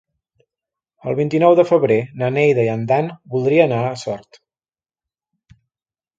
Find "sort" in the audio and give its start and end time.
4.07-4.43